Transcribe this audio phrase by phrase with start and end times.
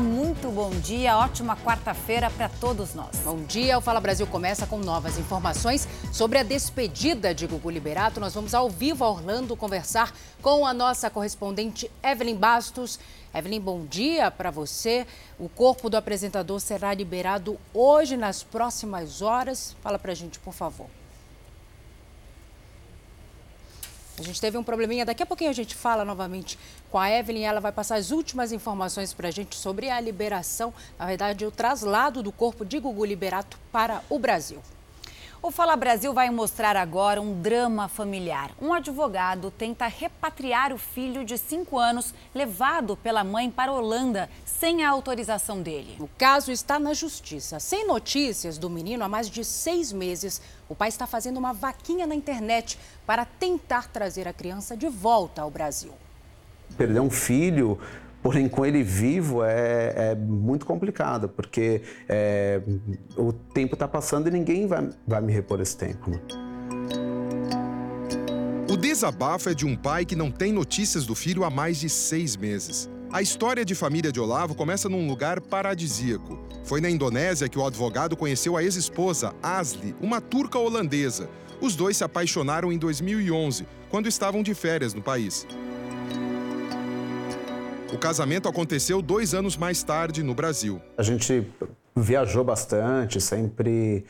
[0.00, 3.16] Muito bom dia, ótima quarta-feira para todos nós.
[3.18, 8.18] Bom dia, o Fala Brasil começa com novas informações sobre a despedida de Gugu Liberato.
[8.18, 12.98] Nós vamos ao vivo a Orlando conversar com a nossa correspondente Evelyn Bastos.
[13.32, 15.06] Evelyn, bom dia para você.
[15.38, 19.76] O corpo do apresentador será liberado hoje, nas próximas horas.
[19.80, 20.88] Fala para a gente, por favor.
[24.16, 26.56] A gente teve um probleminha, daqui a pouquinho a gente fala novamente
[26.88, 30.72] com a Evelyn, ela vai passar as últimas informações para a gente sobre a liberação,
[30.96, 34.62] na verdade, o traslado do corpo de Gugu Liberato para o Brasil.
[35.46, 38.52] O Fala Brasil vai mostrar agora um drama familiar.
[38.62, 44.30] Um advogado tenta repatriar o filho de 5 anos levado pela mãe para a Holanda
[44.46, 45.96] sem a autorização dele.
[46.00, 47.60] O caso está na justiça.
[47.60, 52.06] Sem notícias do menino há mais de seis meses, o pai está fazendo uma vaquinha
[52.06, 55.92] na internet para tentar trazer a criança de volta ao Brasil.
[56.76, 57.78] Perder um filho
[58.24, 62.58] porém com ele vivo é, é muito complicado, porque é,
[63.18, 66.10] o tempo está passando e ninguém vai, vai me repor esse tempo.
[66.10, 66.18] Né?
[68.70, 71.90] O desabafo é de um pai que não tem notícias do filho há mais de
[71.90, 72.88] seis meses.
[73.14, 76.36] A história de família de Olavo começa num lugar paradisíaco.
[76.64, 81.30] Foi na Indonésia que o advogado conheceu a ex-esposa, Asli, uma turca holandesa.
[81.60, 85.46] Os dois se apaixonaram em 2011, quando estavam de férias no país.
[87.92, 90.82] O casamento aconteceu dois anos mais tarde no Brasil.
[90.98, 91.46] A gente
[91.94, 94.04] viajou bastante, sempre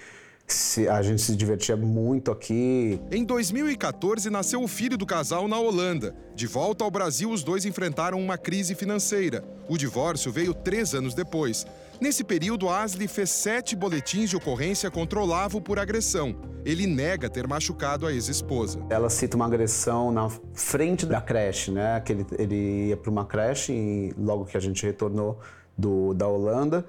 [0.47, 3.01] se, a gente se divertia muito aqui.
[3.11, 6.15] Em 2014, nasceu o filho do casal na Holanda.
[6.35, 9.45] De volta ao Brasil, os dois enfrentaram uma crise financeira.
[9.69, 11.67] O divórcio veio três anos depois.
[12.01, 16.37] Nesse período, Asli fez sete boletins de ocorrência contra Olavo por agressão.
[16.65, 18.81] Ele nega ter machucado a ex-esposa.
[18.91, 22.01] Ela cita uma agressão na frente da creche, né?
[22.01, 25.39] Que ele, ele ia para uma creche e logo que a gente retornou
[25.79, 26.85] do, da Holanda.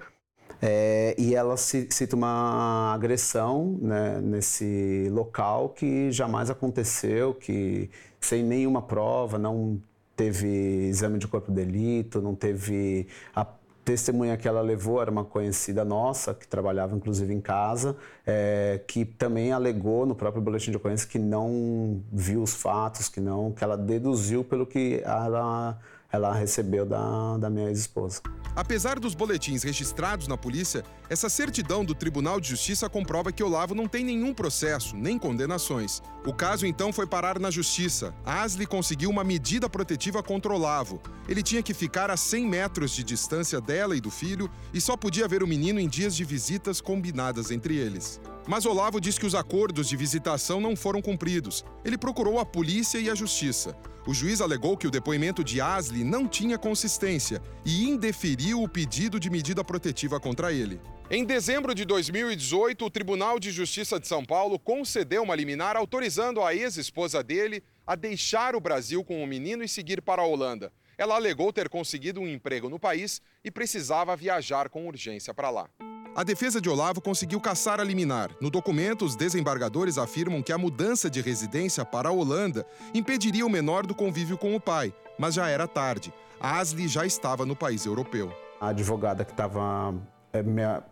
[0.68, 7.88] É, e ela cita uma agressão né, nesse local que jamais aconteceu, que
[8.20, 9.80] sem nenhuma prova, não
[10.16, 10.48] teve
[10.88, 13.06] exame de corpo de delito, não teve
[13.36, 13.46] a
[13.84, 19.06] testemunha que ela levou era uma conhecida nossa, que trabalhava inclusive em casa, é, que
[19.06, 23.64] também alegou no próprio boletim de ocorrência que não viu os fatos, que não, que
[23.64, 25.78] ela deduziu pelo que ela,
[26.16, 28.22] ela recebeu da, da minha ex-esposa.
[28.56, 33.76] Apesar dos boletins registrados na polícia, essa certidão do Tribunal de Justiça comprova que Olavo
[33.76, 36.02] não tem nenhum processo, nem condenações.
[36.26, 38.14] O caso então foi parar na justiça.
[38.26, 41.02] Asli conseguiu uma medida protetiva contra Olavo.
[41.28, 44.96] Ele tinha que ficar a 100 metros de distância dela e do filho e só
[44.96, 48.22] podia ver o menino em dias de visitas combinadas entre eles.
[48.48, 51.66] Mas Olavo diz que os acordos de visitação não foram cumpridos.
[51.84, 53.76] Ele procurou a polícia e a justiça.
[54.08, 59.20] O juiz alegou que o depoimento de Asli não tinha consistência e indeferiu o pedido
[59.20, 60.80] de medida protetiva contra ele.
[61.10, 66.44] Em dezembro de 2018, o Tribunal de Justiça de São Paulo concedeu uma liminar autorizando
[66.44, 70.72] a ex-esposa dele a deixar o Brasil com o menino e seguir para a Holanda.
[71.00, 75.68] Ela alegou ter conseguido um emprego no país e precisava viajar com urgência para lá.
[76.16, 78.32] A defesa de Olavo conseguiu caçar a liminar.
[78.40, 83.50] No documento, os desembargadores afirmam que a mudança de residência para a Holanda impediria o
[83.50, 86.14] menor do convívio com o pai, mas já era tarde.
[86.40, 88.32] A Asli já estava no país europeu.
[88.62, 89.94] A advogada que, tava,
[90.32, 90.42] é,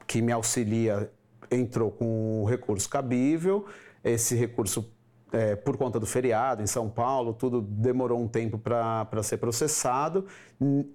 [0.06, 1.10] que me auxilia
[1.50, 3.66] entrou com o recurso cabível.
[4.04, 4.92] Esse recurso
[5.32, 10.26] é, por conta do feriado em São Paulo, tudo demorou um tempo para ser processado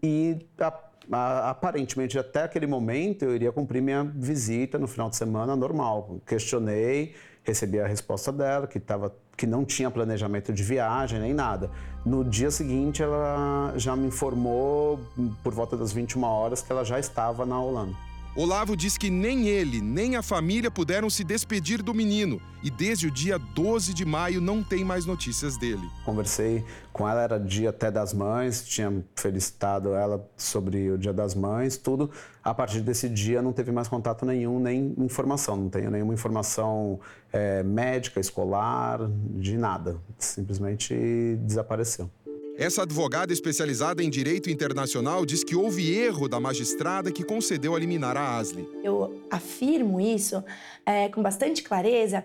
[0.03, 0.71] e a
[1.10, 6.20] aparentemente até aquele momento eu iria cumprir minha visita no final de semana normal.
[6.26, 11.70] Questionei, recebi a resposta dela que tava, que não tinha planejamento de viagem nem nada.
[12.04, 15.00] No dia seguinte ela já me informou
[15.42, 18.07] por volta das 21 horas que ela já estava na Holanda.
[18.37, 23.06] Olavo diz que nem ele, nem a família puderam se despedir do menino e desde
[23.06, 25.88] o dia 12 de maio não tem mais notícias dele.
[26.05, 31.35] Conversei com ela, era dia até das mães, tinha felicitado ela sobre o dia das
[31.35, 32.11] mães, tudo.
[32.43, 36.99] A partir desse dia não teve mais contato nenhum, nem informação, não tenho nenhuma informação
[37.32, 39.00] é, médica, escolar,
[39.37, 39.97] de nada.
[40.19, 42.11] Simplesmente desapareceu.
[42.58, 47.78] Essa advogada especializada em direito internacional diz que houve erro da magistrada que concedeu a
[47.78, 48.69] liminar a Asli.
[48.82, 50.43] Eu afirmo isso
[50.84, 52.25] é, com bastante clareza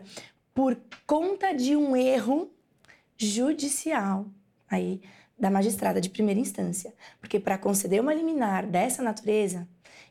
[0.51, 0.75] por
[1.05, 2.51] conta de um erro
[3.15, 4.25] judicial
[4.67, 5.01] aí
[5.37, 9.67] da magistrada de primeira instância, porque para conceder uma liminar dessa natureza,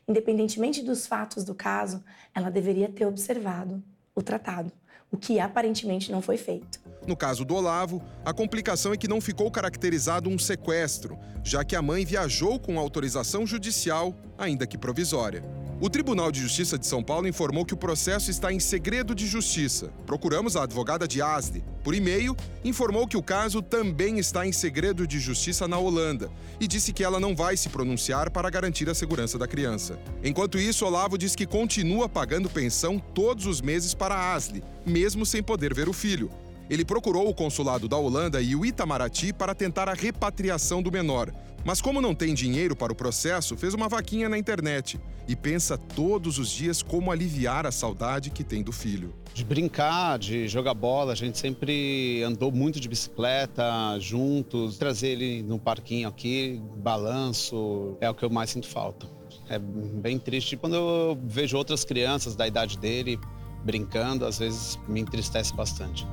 [0.07, 2.01] independentemente dos fatos do caso,
[2.33, 3.83] ela deveria ter observado
[4.15, 4.71] o tratado,
[5.11, 6.79] o que aparentemente não foi feito.
[7.05, 11.75] No caso do Olavo, a complicação é que não ficou caracterizado um sequestro, já que
[11.75, 15.43] a mãe viajou com autorização judicial, ainda que provisória.
[15.81, 19.27] O Tribunal de Justiça de São Paulo informou que o processo está em segredo de
[19.27, 19.91] justiça.
[20.05, 21.61] Procuramos a advogada de Asli.
[21.83, 26.67] Por e-mail, informou que o caso também está em segredo de justiça na Holanda e
[26.67, 29.99] disse que ela não vai se pronunciar para garantir a segurança da criança.
[30.23, 35.43] Enquanto isso, Olavo diz que continua pagando pensão todos os meses para Asli, mesmo sem
[35.43, 36.31] poder ver o filho.
[36.69, 41.31] Ele procurou o consulado da Holanda e o Itamaraty para tentar a repatriação do menor,
[41.65, 45.77] mas como não tem dinheiro para o processo, fez uma vaquinha na internet e pensa
[45.77, 49.13] todos os dias como aliviar a saudade que tem do filho.
[49.33, 53.63] De brincar, de jogar bola, a gente sempre andou muito de bicicleta
[53.99, 59.07] juntos, trazer ele no parquinho aqui, balanço, é o que eu mais sinto falta.
[59.49, 63.17] É bem triste quando eu vejo outras crianças da idade dele
[63.63, 66.05] brincando, às vezes me entristece bastante.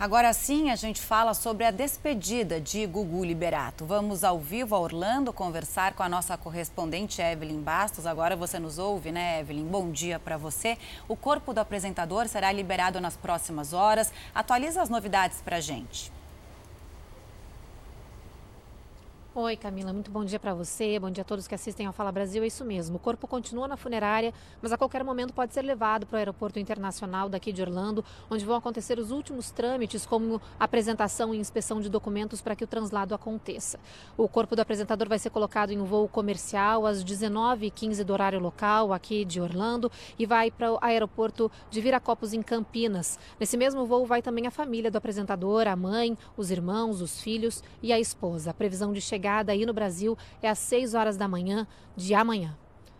[0.00, 3.84] Agora sim, a gente fala sobre a despedida de Gugu Liberato.
[3.84, 8.06] Vamos ao vivo a Orlando conversar com a nossa correspondente Evelyn Bastos.
[8.06, 9.66] Agora você nos ouve, né, Evelyn?
[9.66, 10.78] Bom dia para você.
[11.06, 14.10] O corpo do apresentador será liberado nas próximas horas.
[14.34, 16.10] Atualiza as novidades para a gente.
[19.32, 22.10] Oi, Camila, muito bom dia para você, bom dia a todos que assistem ao Fala
[22.10, 22.42] Brasil.
[22.42, 26.04] É isso mesmo, o corpo continua na funerária, mas a qualquer momento pode ser levado
[26.04, 31.32] para o aeroporto internacional daqui de Orlando, onde vão acontecer os últimos trâmites, como apresentação
[31.32, 33.78] e inspeção de documentos para que o translado aconteça.
[34.16, 38.40] O corpo do apresentador vai ser colocado em um voo comercial às 19h15 do horário
[38.40, 43.16] local, aqui de Orlando, e vai para o aeroporto de Viracopos, em Campinas.
[43.38, 47.62] Nesse mesmo voo vai também a família do apresentador, a mãe, os irmãos, os filhos
[47.80, 48.50] e a esposa.
[48.50, 52.14] A previsão de chegada chegada aí no Brasil é às 6 horas da manhã de
[52.14, 52.56] amanhã.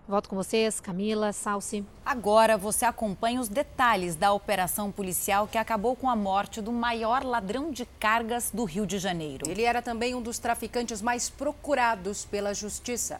[0.06, 1.82] Volto com vocês, Camila, Salsi.
[2.04, 7.24] Agora você acompanha os detalhes da operação policial que acabou com a morte do maior
[7.24, 9.48] ladrão de cargas do Rio de Janeiro.
[9.48, 13.18] Ele era também um dos traficantes mais procurados pela justiça.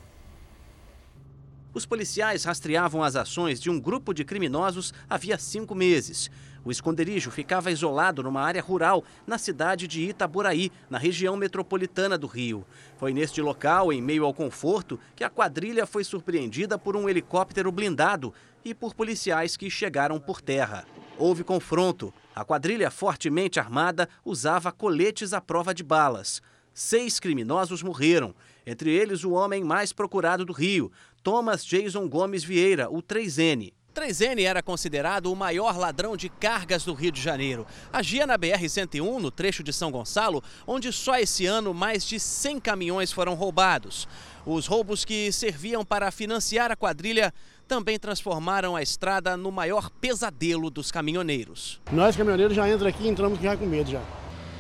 [1.72, 6.28] Os policiais rastreavam as ações de um grupo de criminosos havia cinco meses.
[6.64, 12.26] O esconderijo ficava isolado numa área rural na cidade de Itaboraí, na região metropolitana do
[12.26, 12.66] Rio.
[12.98, 17.70] Foi neste local, em meio ao conforto, que a quadrilha foi surpreendida por um helicóptero
[17.70, 18.34] blindado
[18.64, 20.84] e por policiais que chegaram por terra.
[21.16, 22.12] Houve confronto.
[22.34, 26.42] A quadrilha, fortemente armada, usava coletes à prova de balas.
[26.72, 28.34] Seis criminosos morreram,
[28.64, 33.72] entre eles o homem mais procurado do Rio, Thomas Jason Gomes Vieira, o 3N.
[33.94, 37.66] 3N era considerado o maior ladrão de cargas do Rio de Janeiro.
[37.92, 42.60] Agia na BR-101, no trecho de São Gonçalo, onde só esse ano mais de 100
[42.60, 44.08] caminhões foram roubados.
[44.46, 47.34] Os roubos que serviam para financiar a quadrilha
[47.68, 51.80] também transformaram a estrada no maior pesadelo dos caminhoneiros.
[51.92, 54.02] Nós, caminhoneiros, já entramos aqui e entramos já com medo já.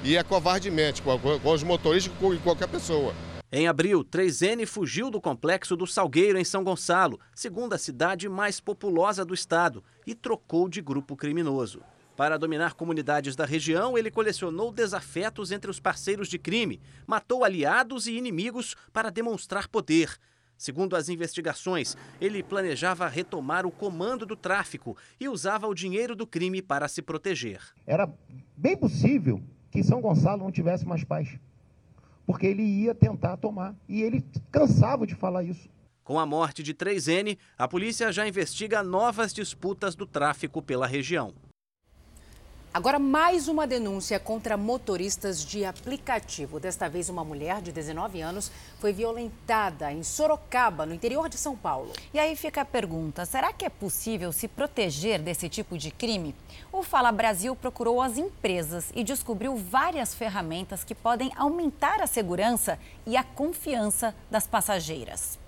[0.04, 3.14] E é covardemente, com, com os motoristas e com qualquer pessoa.
[3.52, 9.24] Em abril, 3N fugiu do complexo do Salgueiro, em São Gonçalo, segunda cidade mais populosa
[9.24, 11.82] do estado, e trocou de grupo criminoso.
[12.16, 18.06] Para dominar comunidades da região, ele colecionou desafetos entre os parceiros de crime, matou aliados
[18.06, 20.16] e inimigos para demonstrar poder.
[20.56, 26.24] Segundo as investigações, ele planejava retomar o comando do tráfico e usava o dinheiro do
[26.24, 27.60] crime para se proteger.
[27.84, 28.08] Era
[28.56, 31.36] bem possível que São Gonçalo não tivesse mais paz
[32.30, 33.74] porque ele ia tentar tomar.
[33.88, 35.68] E ele cansava de falar isso.
[36.04, 41.34] Com a morte de 3N, a polícia já investiga novas disputas do tráfico pela região.
[42.72, 46.60] Agora, mais uma denúncia contra motoristas de aplicativo.
[46.60, 48.48] Desta vez, uma mulher de 19 anos
[48.78, 51.92] foi violentada em Sorocaba, no interior de São Paulo.
[52.14, 56.32] E aí fica a pergunta: será que é possível se proteger desse tipo de crime?
[56.70, 62.78] O Fala Brasil procurou as empresas e descobriu várias ferramentas que podem aumentar a segurança
[63.04, 65.39] e a confiança das passageiras.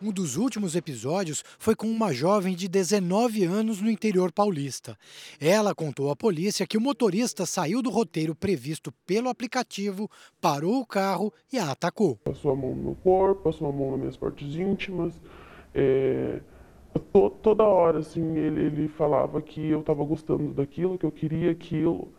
[0.00, 4.96] Um dos últimos episódios foi com uma jovem de 19 anos no interior paulista.
[5.40, 10.08] Ela contou à polícia que o motorista saiu do roteiro previsto pelo aplicativo,
[10.40, 12.16] parou o carro e a atacou.
[12.24, 15.20] Passou a mão no meu corpo, passou a mão nas minhas partes íntimas.
[15.74, 16.40] É...
[17.12, 21.50] To, toda hora, assim, ele, ele falava que eu estava gostando daquilo, que eu queria
[21.50, 22.12] aquilo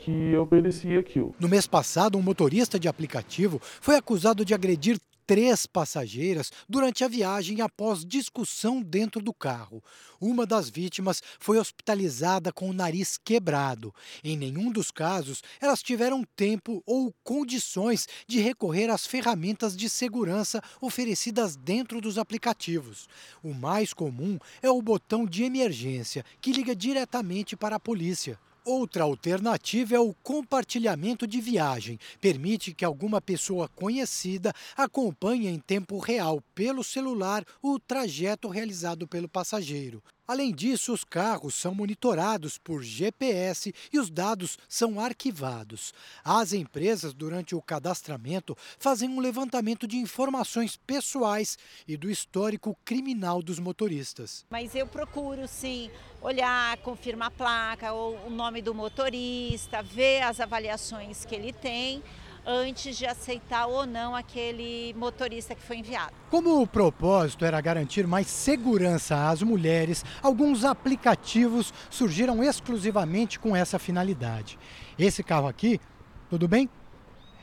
[0.00, 1.34] que eu merecia aquilo.
[1.38, 4.98] No mês passado, um motorista de aplicativo foi acusado de agredir
[5.30, 9.80] três passageiras durante a viagem após discussão dentro do carro.
[10.20, 13.94] Uma das vítimas foi hospitalizada com o nariz quebrado.
[14.24, 20.60] Em nenhum dos casos, elas tiveram tempo ou condições de recorrer às ferramentas de segurança
[20.80, 23.08] oferecidas dentro dos aplicativos.
[23.40, 28.36] O mais comum é o botão de emergência, que liga diretamente para a polícia.
[28.72, 31.98] Outra alternativa é o compartilhamento de viagem.
[32.20, 39.28] Permite que alguma pessoa conhecida acompanhe em tempo real pelo celular o trajeto realizado pelo
[39.28, 40.00] passageiro.
[40.30, 45.92] Além disso, os carros são monitorados por GPS e os dados são arquivados.
[46.22, 51.58] As empresas, durante o cadastramento, fazem um levantamento de informações pessoais
[51.88, 54.46] e do histórico criminal dos motoristas.
[54.48, 55.90] Mas eu procuro, sim,
[56.22, 62.04] olhar, confirmar a placa, ou o nome do motorista, ver as avaliações que ele tem
[62.46, 66.12] antes de aceitar ou não aquele motorista que foi enviado.
[66.30, 73.78] Como o propósito era garantir mais segurança às mulheres, alguns aplicativos surgiram exclusivamente com essa
[73.78, 74.58] finalidade.
[74.98, 75.80] Esse carro aqui,
[76.28, 76.68] tudo bem?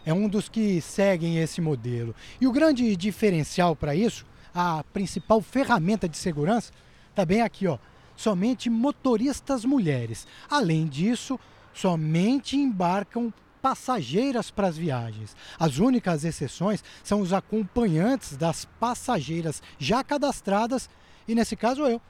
[0.05, 2.15] É um dos que seguem esse modelo.
[2.39, 4.25] E o grande diferencial para isso,
[4.55, 6.71] a principal ferramenta de segurança,
[7.09, 7.77] está bem aqui, ó.
[8.15, 10.25] Somente motoristas mulheres.
[10.49, 11.39] Além disso,
[11.73, 13.31] somente embarcam
[13.67, 15.35] passageiras para as viagens.
[15.59, 20.89] As únicas exceções são os acompanhantes das passageiras já cadastradas
[21.27, 22.01] e, nesse caso, eu,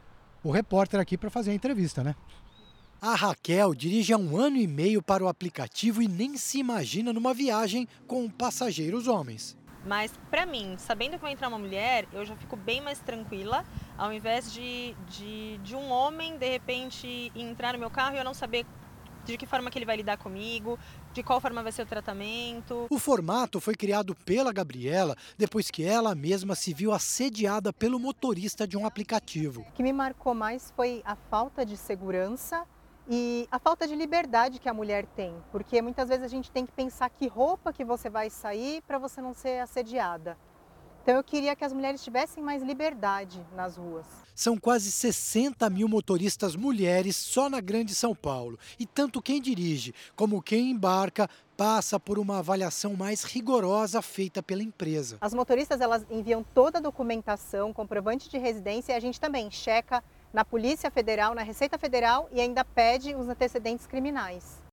[0.43, 2.15] o repórter aqui para fazer a entrevista, né?
[3.01, 7.11] A Raquel dirige há um ano e meio para o aplicativo e nem se imagina
[7.11, 9.57] numa viagem com passageiros homens.
[9.83, 13.65] Mas para mim, sabendo que vai entrar uma mulher, eu já fico bem mais tranquila,
[13.97, 18.23] ao invés de, de, de um homem, de repente, entrar no meu carro e eu
[18.23, 18.63] não saber
[19.27, 20.79] de que forma que ele vai lidar comigo,
[21.17, 22.85] de qual forma vai ser o tratamento.
[22.91, 28.67] O formato foi criado pela Gabriela depois que ela mesma se viu assediada pelo motorista
[28.67, 29.61] de um aplicativo.
[29.61, 32.63] O que me marcou mais foi a falta de segurança
[33.09, 36.67] e a falta de liberdade que a mulher tem, porque muitas vezes a gente tem
[36.67, 40.37] que pensar que roupa que você vai sair para você não ser assediada.
[41.07, 44.05] Então eu queria que as mulheres tivessem mais liberdade nas ruas.
[44.35, 48.59] São quase 60 mil motoristas mulheres só na Grande São Paulo.
[48.77, 54.61] E tanto quem dirige como quem embarca passa por uma avaliação mais rigorosa feita pela
[54.61, 55.17] empresa.
[55.21, 60.03] As motoristas elas enviam toda a documentação, comprovante de residência e a gente também checa
[60.33, 64.66] na Polícia Federal, na Receita Federal e ainda pede os antecedentes criminais.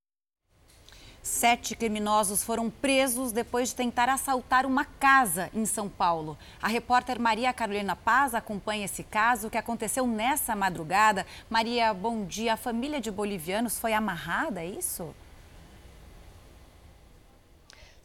[1.24, 6.36] Sete criminosos foram presos depois de tentar assaltar uma casa em São Paulo.
[6.60, 11.24] A repórter Maria Carolina Paz acompanha esse caso que aconteceu nessa madrugada.
[11.48, 12.52] Maria, bom dia.
[12.52, 15.14] A família de bolivianos foi amarrada, é isso?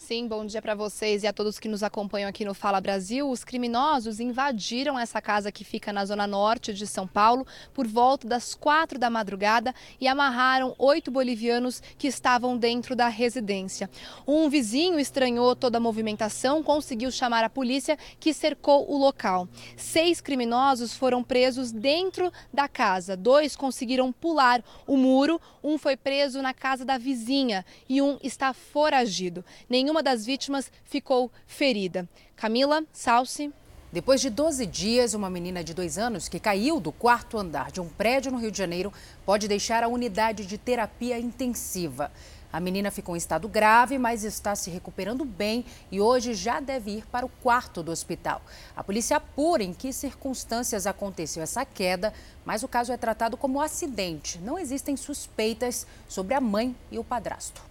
[0.09, 3.29] Sim, bom dia para vocês e a todos que nos acompanham aqui no Fala Brasil.
[3.29, 8.27] Os criminosos invadiram essa casa que fica na zona norte de São Paulo por volta
[8.27, 13.87] das quatro da madrugada e amarraram oito bolivianos que estavam dentro da residência.
[14.27, 19.47] Um vizinho estranhou toda a movimentação, conseguiu chamar a polícia que cercou o local.
[19.77, 23.15] Seis criminosos foram presos dentro da casa.
[23.15, 28.55] Dois conseguiram pular o muro, um foi preso na casa da vizinha e um está
[28.55, 29.45] foragido.
[29.69, 32.07] Nenhuma uma das vítimas ficou ferida.
[32.33, 33.51] Camila Salsi.
[33.91, 37.81] Depois de 12 dias, uma menina de dois anos que caiu do quarto andar de
[37.81, 38.93] um prédio no Rio de Janeiro
[39.25, 42.09] pode deixar a unidade de terapia intensiva.
[42.49, 46.91] A menina ficou em estado grave, mas está se recuperando bem e hoje já deve
[46.91, 48.41] ir para o quarto do hospital.
[48.77, 52.13] A polícia apura em que circunstâncias aconteceu essa queda,
[52.45, 54.39] mas o caso é tratado como acidente.
[54.39, 57.68] Não existem suspeitas sobre a mãe e o padrasto.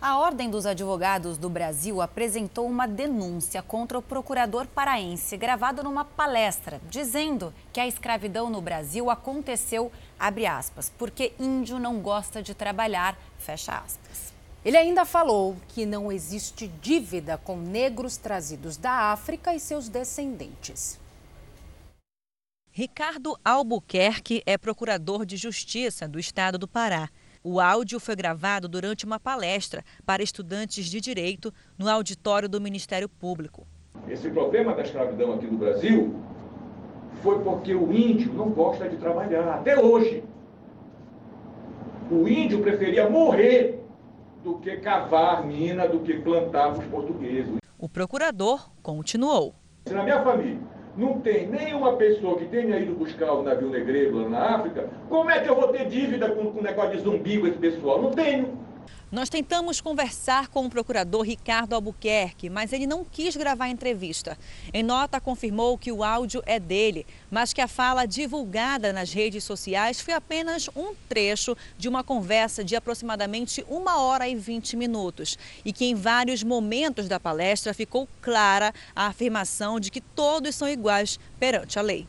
[0.00, 6.04] A Ordem dos Advogados do Brasil apresentou uma denúncia contra o procurador paraense, gravado numa
[6.04, 12.54] palestra, dizendo que a escravidão no Brasil aconteceu, abre aspas, porque índio não gosta de
[12.54, 14.32] trabalhar, fecha aspas.
[14.64, 20.96] Ele ainda falou que não existe dívida com negros trazidos da África e seus descendentes.
[22.70, 27.10] Ricardo Albuquerque é procurador de justiça do estado do Pará.
[27.42, 33.08] O áudio foi gravado durante uma palestra para estudantes de direito no auditório do Ministério
[33.08, 33.66] Público.
[34.08, 36.14] Esse problema da escravidão aqui no Brasil
[37.22, 40.22] foi porque o índio não gosta de trabalhar, até hoje.
[42.10, 43.84] O índio preferia morrer
[44.42, 47.58] do que cavar mina, do que plantar os portugueses.
[47.78, 49.54] O procurador continuou.
[49.90, 50.58] Na minha família,
[50.98, 55.30] não tem nenhuma pessoa que tenha ido buscar o navio negreiro lá na África, como
[55.30, 58.02] é que eu vou ter dívida com o negócio de zumbi com esse pessoal?
[58.02, 58.58] Não tenho.
[59.10, 64.36] Nós tentamos conversar com o procurador Ricardo Albuquerque, mas ele não quis gravar a entrevista.
[64.70, 69.44] Em nota, confirmou que o áudio é dele, mas que a fala divulgada nas redes
[69.44, 75.38] sociais foi apenas um trecho de uma conversa de aproximadamente uma hora e 20 minutos.
[75.64, 80.68] E que em vários momentos da palestra ficou clara a afirmação de que todos são
[80.68, 82.06] iguais perante a lei.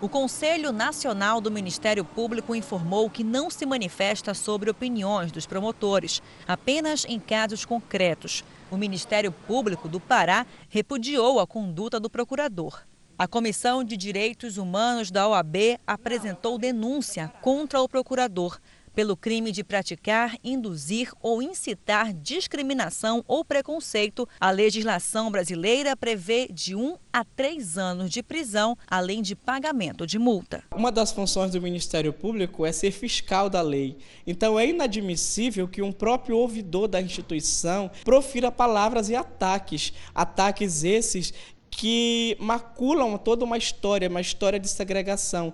[0.00, 6.20] O Conselho Nacional do Ministério Público informou que não se manifesta sobre opiniões dos promotores,
[6.46, 8.44] apenas em casos concretos.
[8.70, 12.82] O Ministério Público do Pará repudiou a conduta do procurador.
[13.16, 18.58] A Comissão de Direitos Humanos da OAB apresentou denúncia contra o procurador
[18.94, 26.74] pelo crime de praticar, induzir ou incitar discriminação ou preconceito, a legislação brasileira prevê de
[26.74, 30.64] um a três anos de prisão, além de pagamento de multa.
[30.74, 33.96] Uma das funções do Ministério Público é ser fiscal da lei.
[34.26, 41.32] Então é inadmissível que um próprio ouvidor da instituição profira palavras e ataques, ataques esses
[41.70, 45.52] que maculam toda uma história, uma história de segregação.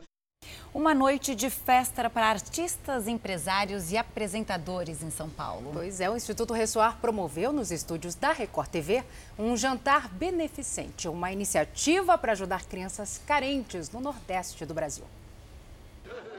[0.72, 5.70] Uma noite de festa para artistas, empresários e apresentadores em São Paulo.
[5.72, 9.04] Pois é, o Instituto Ressoar promoveu nos estúdios da Record TV
[9.38, 15.04] um jantar beneficente, uma iniciativa para ajudar crianças carentes no Nordeste do Brasil.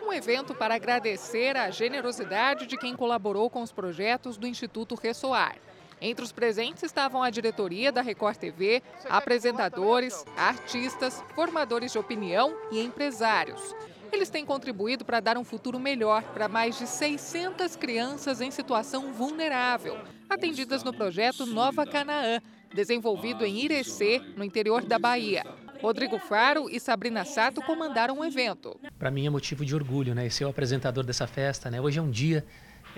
[0.05, 5.55] Um evento para agradecer a generosidade de quem colaborou com os projetos do Instituto Ressoar.
[6.01, 12.81] Entre os presentes estavam a diretoria da Record TV, apresentadores, artistas, formadores de opinião e
[12.81, 13.75] empresários.
[14.11, 19.13] Eles têm contribuído para dar um futuro melhor para mais de 600 crianças em situação
[19.13, 19.97] vulnerável,
[20.29, 22.41] atendidas no projeto Nova Canaã,
[22.73, 25.45] desenvolvido em Irecê, no interior da Bahia.
[25.81, 28.79] Rodrigo Faro e Sabrina Sato comandaram o evento.
[28.99, 30.29] Para mim é motivo de orgulho, né?
[30.29, 31.81] Ser o apresentador dessa festa, né?
[31.81, 32.45] Hoje é um dia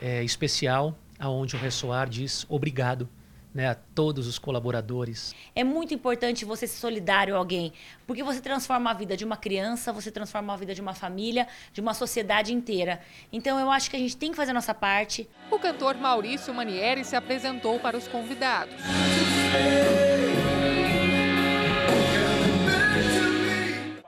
[0.02, 3.08] é, especial, aonde o Ressoar diz obrigado
[3.54, 5.36] né, a todos os colaboradores.
[5.56, 7.72] É muito importante você ser solidário a alguém,
[8.08, 11.48] porque você transforma a vida de uma criança, você transforma a vida de uma família,
[11.72, 13.02] de uma sociedade inteira.
[13.32, 15.30] Então eu acho que a gente tem que fazer a nossa parte.
[15.52, 18.74] O cantor Maurício Manieri se apresentou para os convidados.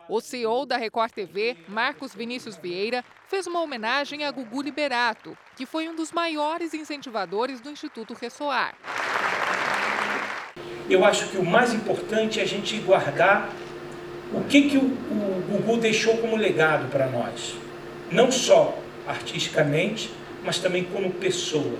[0.07, 5.65] O CEO da Record TV, Marcos Vinícius Vieira, fez uma homenagem a Gugu Liberato, que
[5.65, 8.75] foi um dos maiores incentivadores do Instituto Ressoar.
[10.89, 13.49] Eu acho que o mais importante é a gente guardar
[14.33, 17.55] o que, que o, o Gugu deixou como legado para nós.
[18.11, 20.11] Não só artisticamente,
[20.43, 21.77] mas também como pessoa.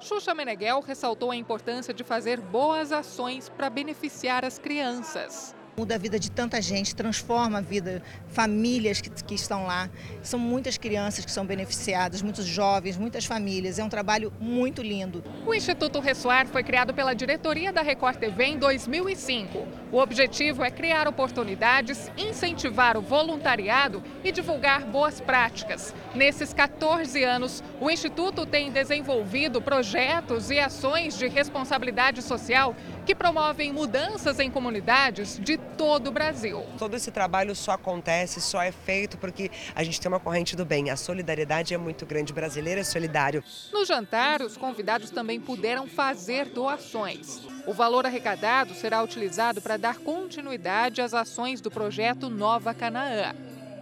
[0.00, 5.98] Xuxa Meneghel ressaltou a importância de fazer boas ações para beneficiar as crianças muda a
[5.98, 9.88] vida de tanta gente, transforma a vida, famílias que, que estão lá.
[10.24, 13.78] São muitas crianças que são beneficiadas, muitos jovens, muitas famílias.
[13.78, 15.22] É um trabalho muito lindo.
[15.46, 19.68] O Instituto Ressoar foi criado pela diretoria da Record TV em 2005.
[19.92, 25.94] O objetivo é criar oportunidades, incentivar o voluntariado e divulgar boas práticas.
[26.12, 32.74] Nesses 14 anos, o Instituto tem desenvolvido projetos e ações de responsabilidade social
[33.08, 36.62] que promovem mudanças em comunidades de todo o Brasil.
[36.76, 40.62] Todo esse trabalho só acontece, só é feito porque a gente tem uma corrente do
[40.62, 40.90] bem.
[40.90, 42.32] A solidariedade é muito grande.
[42.32, 43.42] O brasileiro é solidário.
[43.72, 47.40] No jantar, os convidados também puderam fazer doações.
[47.66, 53.34] O valor arrecadado será utilizado para dar continuidade às ações do projeto Nova Canaã.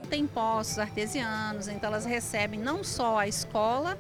[0.09, 3.99] Tem postos artesianos, então elas recebem não só a escola,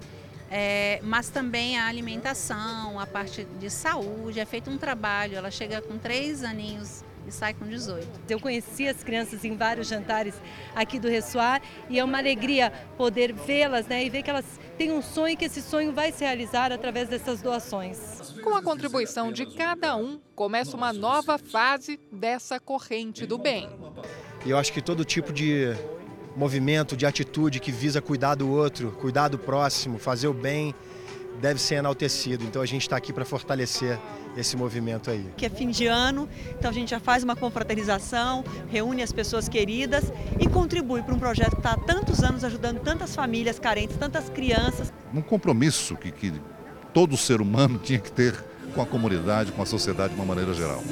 [0.50, 4.40] é, mas também a alimentação, a parte de saúde.
[4.40, 5.36] É feito um trabalho.
[5.36, 8.06] Ela chega com três aninhos e sai com 18.
[8.28, 10.34] Eu conheci as crianças em vários jantares
[10.74, 14.44] aqui do Ressoar e é uma alegria poder vê-las né, e ver que elas
[14.78, 18.34] têm um sonho e que esse sonho vai se realizar através dessas doações.
[18.42, 23.68] Com a contribuição de cada um, começa uma nova fase dessa corrente do bem.
[24.44, 25.74] Eu acho que todo tipo de
[26.36, 30.74] movimento, de atitude que visa cuidar do outro, cuidar do próximo, fazer o bem,
[31.40, 32.44] deve ser enaltecido.
[32.44, 33.98] Então a gente está aqui para fortalecer
[34.36, 35.26] esse movimento aí.
[35.36, 39.48] Que é fim de ano, então a gente já faz uma confraternização, reúne as pessoas
[39.48, 43.96] queridas e contribui para um projeto que está há tantos anos ajudando tantas famílias carentes,
[43.96, 44.92] tantas crianças.
[45.14, 46.34] Um compromisso que, que
[46.92, 48.34] todo ser humano tinha que ter
[48.74, 50.82] com a comunidade, com a sociedade de uma maneira geral.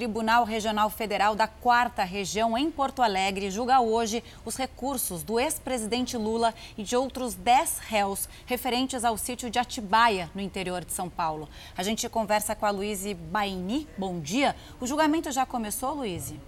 [0.00, 6.16] Tribunal Regional Federal da Quarta Região, em Porto Alegre, julga hoje os recursos do ex-presidente
[6.16, 11.10] Lula e de outros 10 réus referentes ao sítio de Atibaia, no interior de São
[11.10, 11.46] Paulo.
[11.76, 13.86] A gente conversa com a Luíse Baini.
[13.98, 14.56] Bom dia.
[14.80, 16.40] O julgamento já começou, Luíse?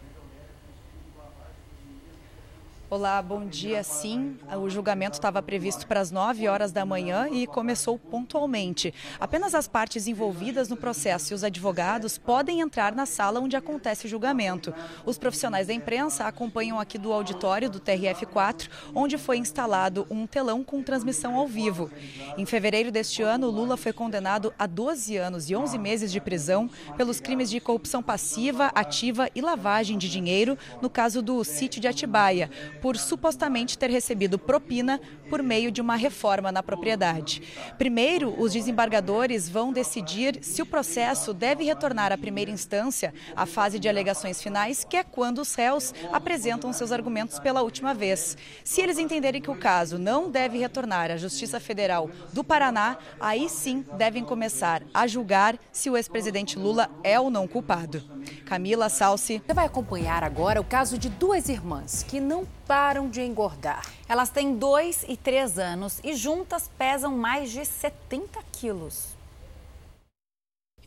[2.93, 3.83] Olá, bom dia.
[3.83, 8.93] Sim, o julgamento estava previsto para as 9 horas da manhã e começou pontualmente.
[9.19, 14.05] Apenas as partes envolvidas no processo e os advogados podem entrar na sala onde acontece
[14.05, 14.75] o julgamento.
[15.07, 20.63] Os profissionais da imprensa acompanham aqui do auditório do TRF4, onde foi instalado um telão
[20.63, 21.91] com transmissão ao vivo.
[22.37, 26.69] Em fevereiro deste ano, Lula foi condenado a 12 anos e 11 meses de prisão
[26.99, 31.89] pelos crimes de corrupção passiva, ativa e lavagem de dinheiro no caso do sítio de
[31.89, 32.51] Atibaia
[32.83, 37.41] por supostamente ter recebido propina por meio de uma reforma na propriedade.
[37.79, 43.79] Primeiro, os desembargadores vão decidir se o processo deve retornar à primeira instância, à fase
[43.79, 48.37] de alegações finais, que é quando os réus apresentam seus argumentos pela última vez.
[48.65, 53.49] Se eles entenderem que o caso não deve retornar à Justiça Federal do Paraná, aí
[53.49, 58.03] sim devem começar a julgar se o ex-presidente Lula é ou não culpado.
[58.45, 59.41] Camila Salsi.
[59.47, 63.87] Você vai acompanhar agora o caso de duas irmãs que não param de engordar.
[64.09, 69.09] Elas têm dois e três anos e juntas pesam mais de 70 quilos.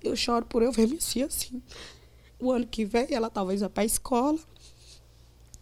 [0.03, 1.61] Eu choro por eu ver minha filha assim.
[2.39, 4.39] O ano que vem ela talvez vá para a escola.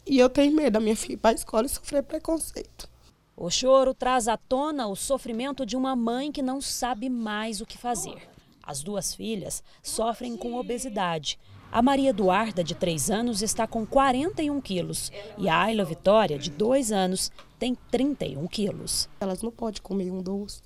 [0.08, 2.90] E eu tenho medo da minha filha ir para a escola e sofrer preconceito.
[3.36, 7.66] O choro traz à tona o sofrimento de uma mãe que não sabe mais o
[7.66, 8.30] que fazer.
[8.66, 11.38] As duas filhas sofrem com obesidade.
[11.74, 16.52] A Maria Eduarda, de 3 anos, está com 41 quilos e a Ayla Vitória, de
[16.52, 19.10] 2 anos, tem 31 quilos.
[19.20, 20.62] Elas não podem comer um doce,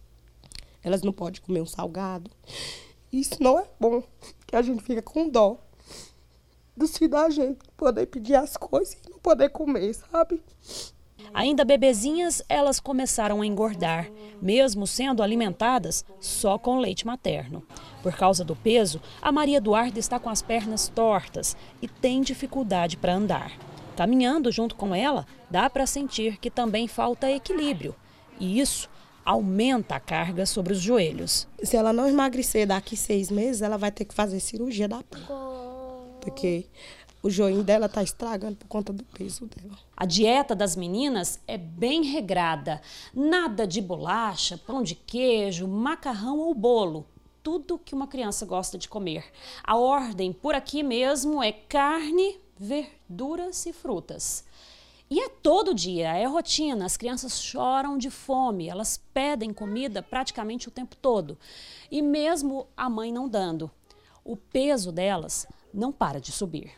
[0.84, 2.30] elas não podem comer um salgado.
[3.10, 4.04] Isso não é bom,
[4.46, 5.58] que a gente fica com dó
[6.76, 10.44] dos filhos da gente poder pedir as coisas e não poder comer, sabe?
[11.38, 14.10] Ainda bebezinhas, elas começaram a engordar,
[14.42, 17.62] mesmo sendo alimentadas só com leite materno.
[18.02, 22.98] Por causa do peso, a Maria Eduarda está com as pernas tortas e tem dificuldade
[22.98, 23.52] para andar.
[23.96, 27.96] Caminhando junto com ela, dá para sentir que também falta equilíbrio.
[28.40, 28.90] E isso
[29.24, 31.48] aumenta a carga sobre os joelhos.
[31.62, 35.28] Se ela não emagrecer daqui seis meses, ela vai ter que fazer cirurgia da perna.
[36.20, 36.66] Porque
[37.22, 39.78] o joelho dela está estragando por conta do peso dela.
[39.96, 42.82] A dieta das meninas é bem regrada.
[43.14, 47.06] Nada de bolacha, pão de queijo, macarrão ou bolo.
[47.42, 49.26] Tudo que uma criança gosta de comer.
[49.64, 54.46] A ordem por aqui mesmo é carne, verduras e frutas.
[55.10, 56.86] E é todo dia, é rotina.
[56.86, 61.38] As crianças choram de fome, elas pedem comida praticamente o tempo todo.
[61.90, 63.72] E mesmo a mãe não dando,
[64.24, 66.74] o peso delas não para de subir.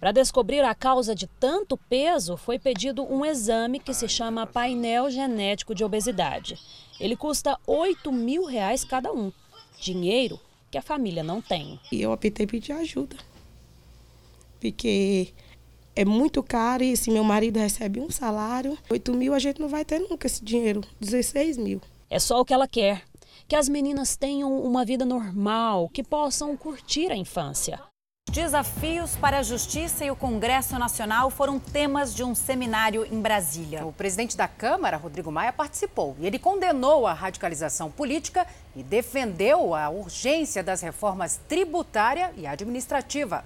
[0.00, 5.10] Para descobrir a causa de tanto peso, foi pedido um exame que se chama painel
[5.10, 6.58] genético de obesidade.
[6.98, 9.30] Ele custa 8 mil reais cada um.
[9.78, 11.78] Dinheiro que a família não tem.
[11.92, 13.14] E eu optei pedir ajuda.
[14.58, 15.34] Porque
[15.94, 19.68] é muito caro e se meu marido recebe um salário, 8 mil a gente não
[19.68, 21.80] vai ter nunca esse dinheiro, 16 mil.
[22.08, 23.02] É só o que ela quer.
[23.46, 27.89] Que as meninas tenham uma vida normal, que possam curtir a infância.
[28.30, 33.84] Desafios para a Justiça e o Congresso Nacional foram temas de um seminário em Brasília.
[33.84, 39.74] O presidente da Câmara, Rodrigo Maia, participou e ele condenou a radicalização política e defendeu
[39.74, 43.44] a urgência das reformas tributária e administrativa.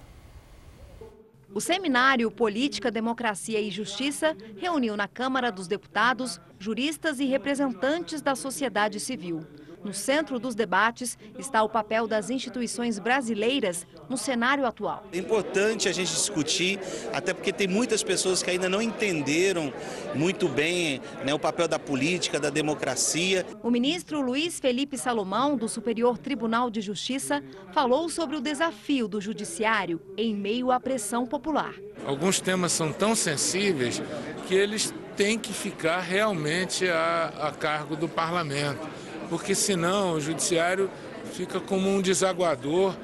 [1.54, 8.34] O seminário Política, Democracia e Justiça reuniu na Câmara dos Deputados juristas e representantes da
[8.34, 9.46] sociedade civil.
[9.84, 15.06] No centro dos debates está o papel das instituições brasileiras no cenário atual.
[15.12, 16.80] É importante a gente discutir,
[17.12, 19.70] até porque tem muitas pessoas que ainda não entenderam
[20.14, 23.44] muito bem né, o papel da política, da democracia.
[23.62, 29.20] O ministro Luiz Felipe Salomão, do Superior Tribunal de Justiça, falou sobre o desafio do
[29.20, 31.74] judiciário em meio à pressão popular.
[32.06, 34.02] Alguns temas são tão sensíveis
[34.48, 40.90] que eles têm que ficar realmente a, a cargo do parlamento porque senão o judiciário
[41.32, 42.94] fica como um desaguador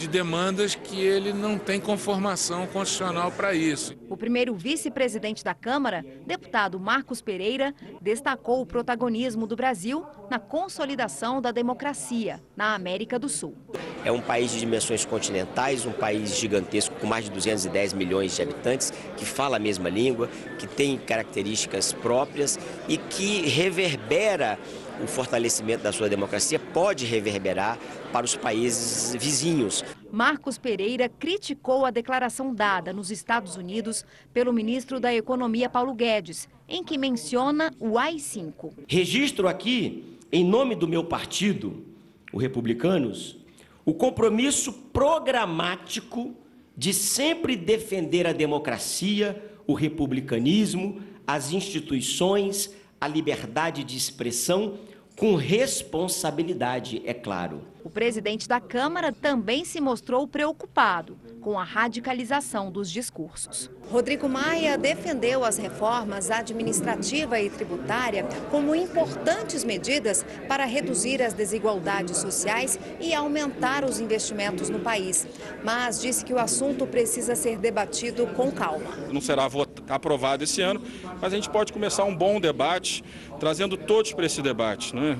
[0.00, 3.94] de demandas que ele não tem conformação constitucional para isso.
[4.08, 11.40] O primeiro vice-presidente da Câmara, deputado Marcos Pereira, destacou o protagonismo do Brasil na consolidação
[11.42, 13.54] da democracia na América do Sul.
[14.02, 18.40] É um país de dimensões continentais, um país gigantesco com mais de 210 milhões de
[18.40, 24.58] habitantes, que fala a mesma língua, que tem características próprias e que reverbera
[25.02, 27.78] o fortalecimento da sua democracia pode reverberar
[28.12, 29.84] para os países vizinhos.
[30.10, 36.48] Marcos Pereira criticou a declaração dada nos Estados Unidos pelo ministro da Economia Paulo Guedes,
[36.68, 38.72] em que menciona o AI-5.
[38.86, 41.84] Registro aqui, em nome do meu partido,
[42.32, 43.38] o Republicanos,
[43.84, 46.34] o compromisso programático
[46.76, 54.78] de sempre defender a democracia, o republicanismo, as instituições, a liberdade de expressão
[55.20, 57.60] com responsabilidade, é claro.
[57.84, 63.70] O presidente da Câmara também se mostrou preocupado com a radicalização dos discursos.
[63.90, 72.18] Rodrigo Maia defendeu as reformas administrativa e tributária como importantes medidas para reduzir as desigualdades
[72.18, 75.26] sociais e aumentar os investimentos no país.
[75.64, 78.96] Mas disse que o assunto precisa ser debatido com calma.
[79.10, 79.48] Não será
[79.88, 80.82] aprovado esse ano,
[81.20, 83.02] mas a gente pode começar um bom debate,
[83.38, 84.94] trazendo todos para esse debate.
[84.94, 85.18] Né?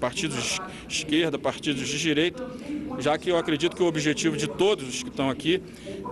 [0.00, 0.58] Partidos
[0.88, 2.44] de esquerda, partidos de direita,
[2.98, 5.62] já que eu acredito que o objetivo de todos os que estão aqui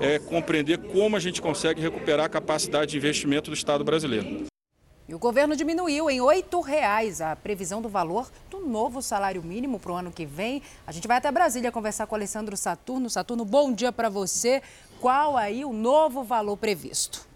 [0.00, 4.46] é compreender como a gente consegue recuperar a capacidade de investimento do Estado brasileiro.
[5.08, 9.80] E o governo diminuiu em R$ reais a previsão do valor do novo salário mínimo
[9.80, 10.62] para o ano que vem.
[10.86, 13.08] A gente vai até Brasília conversar com o Alessandro Saturno.
[13.08, 14.62] Saturno, bom dia para você.
[15.00, 17.27] Qual aí o novo valor previsto?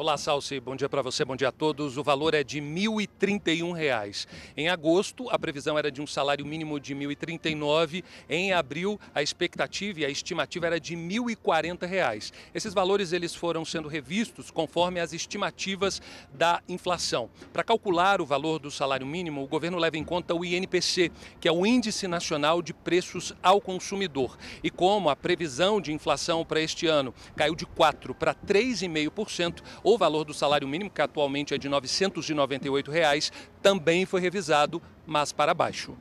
[0.00, 0.60] Olá, Salsi.
[0.60, 1.98] Bom dia para você, bom dia a todos.
[1.98, 4.28] O valor é de R$ 1.031.
[4.56, 8.04] Em agosto, a previsão era de um salário mínimo de R$ 1.039.
[8.30, 12.32] Em abril, a expectativa e a estimativa era de R$ 1.040.
[12.54, 16.00] Esses valores eles foram sendo revistos conforme as estimativas
[16.32, 17.28] da inflação.
[17.52, 21.48] Para calcular o valor do salário mínimo, o governo leva em conta o INPC, que
[21.48, 24.38] é o Índice Nacional de Preços ao Consumidor.
[24.62, 29.96] E como a previsão de inflação para este ano caiu de 4 para 3,5%, o
[29.96, 35.54] valor do salário mínimo, que atualmente é de 998 reais, também foi revisado, mas para
[35.54, 35.96] baixo.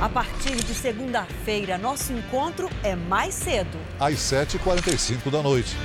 [0.00, 3.76] A partir de segunda-feira, nosso encontro é mais cedo.
[3.98, 5.76] Às 7h45 da noite.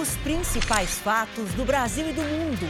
[0.00, 2.66] Os principais fatos do Brasil e do mundo.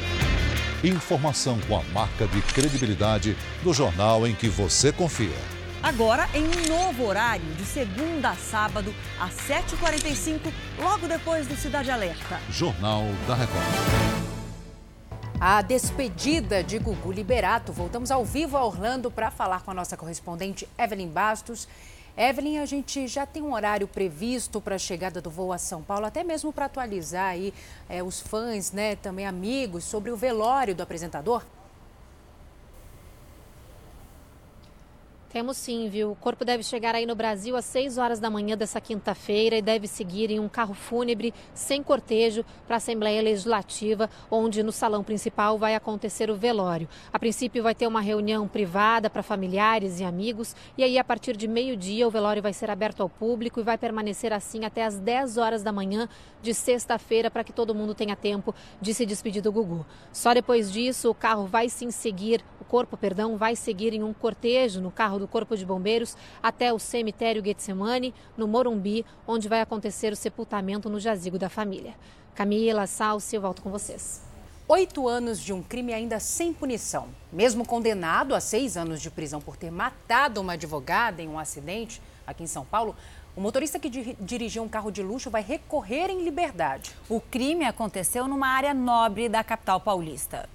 [0.83, 5.54] Informação com a marca de credibilidade do jornal em que você confia.
[5.85, 11.91] Agora em um novo horário, de segunda a sábado, às 7h45, logo depois do Cidade
[11.91, 12.41] Alerta.
[12.49, 13.63] Jornal da Record.
[15.39, 17.71] A despedida de Gugu Liberato.
[17.71, 21.69] Voltamos ao vivo a Orlando para falar com a nossa correspondente Evelyn Bastos.
[22.17, 25.83] Evelyn, a gente já tem um horário previsto para a chegada do voo a São
[25.83, 27.53] Paulo, até mesmo para atualizar aí
[27.91, 31.45] é, os fãs, né, também amigos, sobre o velório do apresentador?
[35.35, 36.13] Temos sim, viu?
[36.13, 39.63] O corpo deve chegar aí no Brasil às 6 horas da manhã dessa quinta-feira e
[39.63, 45.03] deve seguir em um carro fúnebre sem cortejo para a Assembleia Legislativa, onde no salão
[45.03, 46.89] principal vai acontecer o velório.
[47.13, 51.37] A princípio vai ter uma reunião privada para familiares e amigos e aí a partir
[51.37, 55.01] de meio-dia o velório vai ser aberto ao público e vai permanecer assim até às
[55.01, 56.09] 10 horas da manhã
[56.41, 59.85] de sexta-feira para que todo mundo tenha tempo de se despedir do Gugu.
[60.13, 64.13] Só depois disso o carro vai sim seguir, o corpo, perdão, vai seguir em um
[64.13, 69.49] cortejo no carro do do Corpo de Bombeiros até o cemitério Getsemane, no Morumbi, onde
[69.49, 71.95] vai acontecer o sepultamento no jazigo da família.
[72.35, 74.21] Camila, Salsi, eu volto com vocês.
[74.69, 77.09] Oito anos de um crime ainda sem punição.
[77.33, 82.03] Mesmo condenado a seis anos de prisão por ter matado uma advogada em um acidente
[82.27, 82.95] aqui em São Paulo,
[83.37, 86.93] o motorista que dirigiu um carro de luxo vai recorrer em liberdade.
[87.09, 90.49] O crime aconteceu numa área nobre da capital paulista.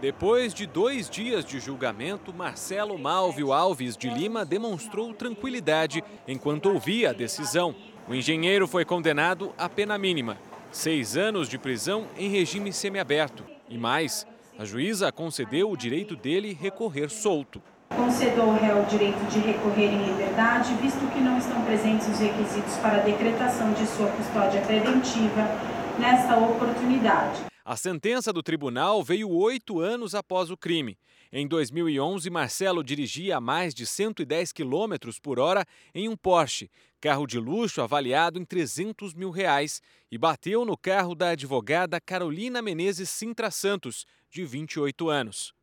[0.00, 7.10] Depois de dois dias de julgamento, Marcelo Malvio Alves de Lima demonstrou tranquilidade enquanto ouvia
[7.10, 7.74] a decisão.
[8.08, 10.38] O engenheiro foi condenado à pena mínima,
[10.72, 13.44] seis anos de prisão em regime semiaberto.
[13.68, 14.26] E mais,
[14.58, 17.60] a juíza concedeu o direito dele recorrer solto.
[17.94, 22.18] Concedeu ao réu o direito de recorrer em liberdade, visto que não estão presentes os
[22.18, 25.46] requisitos para a decretação de sua custódia preventiva
[25.98, 27.49] nesta oportunidade.
[27.70, 30.98] A sentença do tribunal veio oito anos após o crime.
[31.30, 36.68] Em 2011, Marcelo dirigia a mais de 110 km por hora em um Porsche,
[37.00, 39.80] carro de luxo avaliado em 300 mil reais,
[40.10, 45.54] e bateu no carro da advogada Carolina Menezes Sintra Santos, de 28 anos.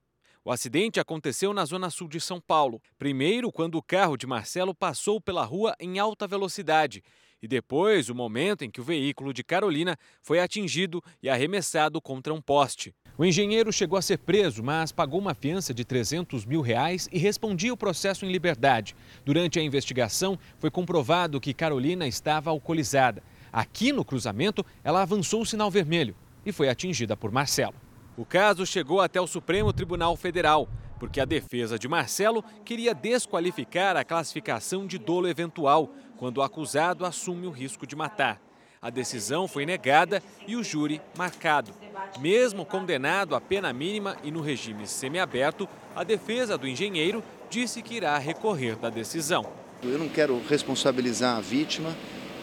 [0.48, 2.82] O acidente aconteceu na zona sul de São Paulo.
[2.98, 7.04] Primeiro, quando o carro de Marcelo passou pela rua em alta velocidade
[7.42, 12.34] e depois o momento em que o veículo de Carolina foi atingido e arremessado contra
[12.34, 12.96] um poste.
[13.18, 17.18] O engenheiro chegou a ser preso, mas pagou uma fiança de 300 mil reais e
[17.18, 18.96] respondia o processo em liberdade.
[19.26, 23.22] Durante a investigação, foi comprovado que Carolina estava alcoolizada.
[23.52, 27.87] Aqui no cruzamento, ela avançou o sinal vermelho e foi atingida por Marcelo.
[28.18, 30.68] O caso chegou até o Supremo Tribunal Federal,
[31.00, 37.06] porque a defesa de Marcelo queria desqualificar a classificação de dolo eventual, quando o acusado
[37.06, 38.42] assume o risco de matar.
[38.82, 41.72] A decisão foi negada e o júri marcado.
[42.20, 47.98] Mesmo condenado à pena mínima e no regime semiaberto, a defesa do engenheiro disse que
[47.98, 49.46] irá recorrer da decisão.
[49.84, 51.96] Eu não quero responsabilizar a vítima,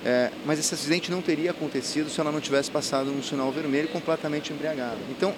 [0.06, 3.88] É, mas esse acidente não teria acontecido se ela não tivesse passado um sinal vermelho
[3.88, 4.98] completamente embriagada.
[5.08, 5.34] Então,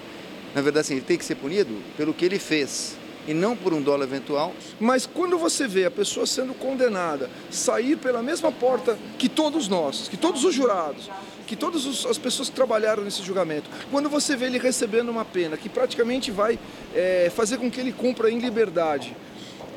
[0.57, 2.95] na verdade, assim, ele tem que ser punido pelo que ele fez
[3.27, 4.55] e não por um dólar eventual.
[4.79, 10.07] Mas quando você vê a pessoa sendo condenada sair pela mesma porta que todos nós,
[10.07, 11.11] que todos os jurados,
[11.45, 15.55] que todas as pessoas que trabalharam nesse julgamento, quando você vê ele recebendo uma pena
[15.57, 16.57] que praticamente vai
[16.95, 19.15] é, fazer com que ele cumpra em liberdade,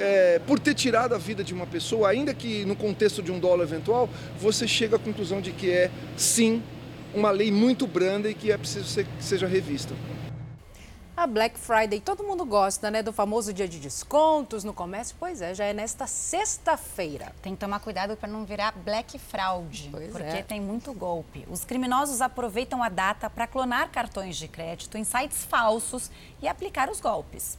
[0.00, 3.38] é, por ter tirado a vida de uma pessoa, ainda que no contexto de um
[3.38, 4.08] dólar eventual,
[4.40, 6.62] você chega à conclusão de que é, sim,
[7.14, 9.94] uma lei muito branda e que é preciso ser, que seja revista.
[11.20, 13.02] A Black Friday, todo mundo gosta, né?
[13.02, 15.14] Do famoso dia de descontos no comércio.
[15.20, 17.30] Pois é, já é nesta sexta-feira.
[17.42, 20.42] Tem que tomar cuidado para não virar Black Fraud, Pois porque é.
[20.42, 21.46] tem muito golpe.
[21.50, 26.88] Os criminosos aproveitam a data para clonar cartões de crédito em sites falsos e aplicar
[26.88, 27.58] os golpes.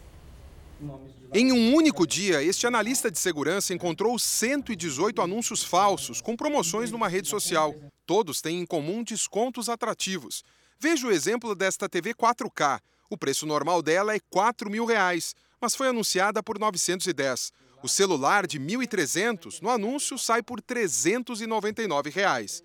[1.31, 7.07] Em um único dia, este analista de segurança encontrou 118 anúncios falsos com promoções numa
[7.07, 7.75] rede social.
[8.07, 10.43] Todos têm em comum descontos atrativos.
[10.79, 12.79] Veja o exemplo desta TV 4K.
[13.11, 17.51] O preço normal dela é 4 mil reais, mas foi anunciada por 910.
[17.83, 22.63] O celular de 1.300 no anúncio sai por 399 reais.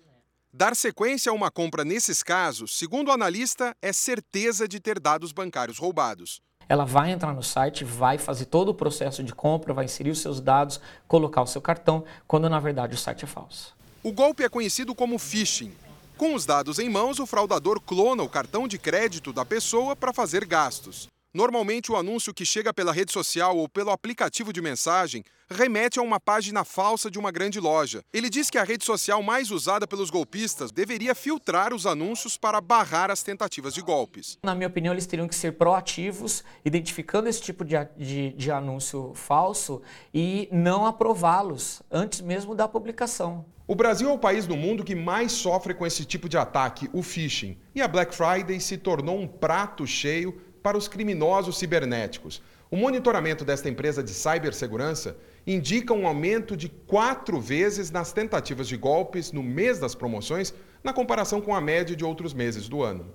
[0.53, 5.33] Dar sequência a uma compra nesses casos, segundo o analista, é certeza de ter dados
[5.33, 6.39] bancários roubados.
[6.69, 10.21] Ela vai entrar no site, vai fazer todo o processo de compra, vai inserir os
[10.21, 10.79] seus dados,
[11.09, 13.75] colocar o seu cartão, quando na verdade o site é falso.
[14.01, 15.75] O golpe é conhecido como phishing.
[16.17, 20.11] Com os dados em mãos, o fraudador clona o cartão de crédito da pessoa para
[20.11, 21.07] fazer gastos.
[21.37, 26.01] Normalmente, o anúncio que chega pela rede social ou pelo aplicativo de mensagem remete a
[26.01, 28.03] uma página falsa de uma grande loja.
[28.11, 32.59] Ele diz que a rede social mais usada pelos golpistas deveria filtrar os anúncios para
[32.59, 34.39] barrar as tentativas de golpes.
[34.41, 39.11] Na minha opinião, eles teriam que ser proativos, identificando esse tipo de, de, de anúncio
[39.13, 43.45] falso e não aprová-los antes mesmo da publicação.
[43.67, 46.89] O Brasil é o país no mundo que mais sofre com esse tipo de ataque,
[46.93, 47.57] o phishing.
[47.75, 52.41] E a Black Friday se tornou um prato cheio para os criminosos cibernéticos.
[52.69, 58.75] O monitoramento desta empresa de cibersegurança indica um aumento de quatro vezes nas tentativas de
[58.75, 63.05] golpes no mês das promoções, na comparação com a média de outros meses do ano.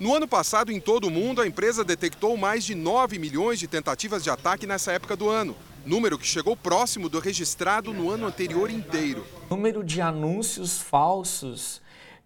[0.00, 3.68] No ano passado, em todo o mundo, a empresa detectou mais de 9 milhões de
[3.68, 5.54] tentativas de ataque nessa época do ano,
[5.86, 9.24] número que chegou próximo do registrado no ano anterior inteiro.
[9.48, 11.80] O número de anúncios falsos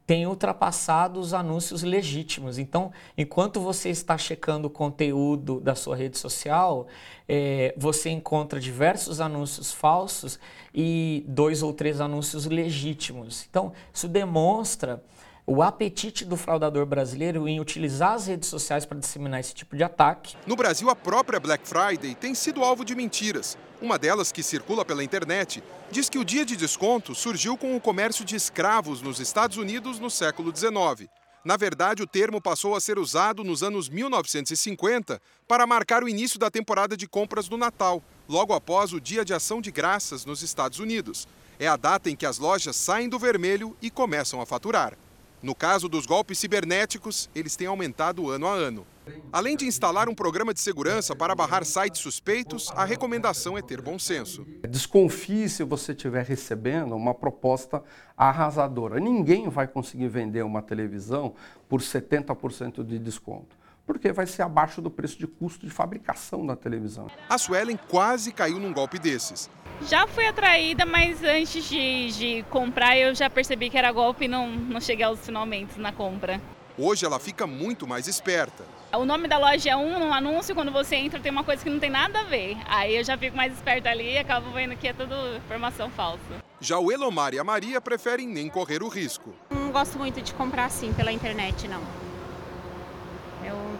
[0.09, 2.57] tem ultrapassado os anúncios legítimos.
[2.57, 6.87] Então, enquanto você está checando o conteúdo da sua rede social,
[7.29, 10.41] eh, você encontra diversos anúncios falsos
[10.75, 13.47] e dois ou três anúncios legítimos.
[13.51, 15.05] Então, isso demonstra
[15.51, 19.83] o apetite do fraudador brasileiro em utilizar as redes sociais para disseminar esse tipo de
[19.83, 20.37] ataque.
[20.47, 23.57] No Brasil, a própria Black Friday tem sido alvo de mentiras.
[23.81, 27.81] Uma delas, que circula pela internet, diz que o dia de desconto surgiu com o
[27.81, 31.09] comércio de escravos nos Estados Unidos no século XIX.
[31.43, 36.39] Na verdade, o termo passou a ser usado nos anos 1950 para marcar o início
[36.39, 40.43] da temporada de compras do Natal, logo após o Dia de Ação de Graças nos
[40.43, 41.27] Estados Unidos.
[41.59, 44.93] É a data em que as lojas saem do vermelho e começam a faturar.
[45.41, 48.85] No caso dos golpes cibernéticos, eles têm aumentado ano a ano.
[49.33, 53.81] Além de instalar um programa de segurança para barrar sites suspeitos, a recomendação é ter
[53.81, 54.45] bom senso.
[54.69, 57.83] Desconfie se você estiver recebendo uma proposta
[58.17, 58.99] arrasadora.
[58.99, 61.35] Ninguém vai conseguir vender uma televisão
[61.69, 63.57] por 70% de desconto,
[63.89, 67.07] porque vai ser abaixo do preço de custo de fabricação da televisão.
[67.27, 69.49] A Suelen quase caiu num golpe desses.
[69.89, 74.29] Já fui atraída, mas antes de, de comprar eu já percebi que era golpe e
[74.29, 76.39] não, não cheguei aos finalmente na compra.
[76.77, 78.63] Hoje ela fica muito mais esperta.
[78.93, 81.71] O nome da loja é um no anúncio, quando você entra tem uma coisa que
[81.71, 82.59] não tem nada a ver.
[82.67, 86.45] Aí eu já fico mais esperta ali e acabo vendo que é tudo informação falsa.
[86.61, 89.35] Já o Elomar e a Maria preferem nem correr o risco.
[89.51, 92.08] Não gosto muito de comprar assim pela internet, não.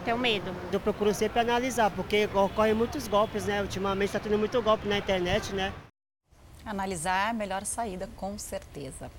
[0.09, 0.55] Eu tenho medo.
[0.71, 3.61] Eu procuro sempre analisar, porque ocorrem muitos golpes, né?
[3.61, 5.71] Ultimamente está tendo muito golpe na internet, né?
[6.65, 9.11] Analisar é a melhor saída, com certeza.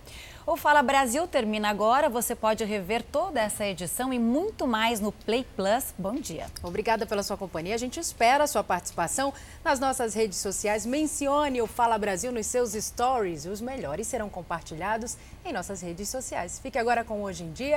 [0.47, 2.09] O Fala Brasil termina agora.
[2.09, 5.95] Você pode rever toda essa edição e muito mais no Play Plus.
[5.97, 6.47] Bom dia.
[6.63, 7.75] Obrigada pela sua companhia.
[7.75, 9.33] A gente espera a sua participação
[9.65, 10.85] nas nossas redes sociais.
[10.85, 13.47] Mencione o Fala Brasil nos seus stories.
[13.47, 16.59] Os melhores serão compartilhados em nossas redes sociais.
[16.59, 17.69] Fique agora com Hoje em Dia.